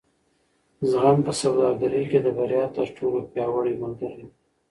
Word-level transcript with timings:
زغم 0.89 1.17
په 1.25 1.31
سوداګرۍ 1.41 2.03
کې 2.11 2.19
د 2.23 2.27
بریا 2.37 2.65
تر 2.77 2.87
ټولو 2.97 3.19
پیاوړی 3.31 3.73
ملګری 3.83 4.15
دی. 4.19 4.27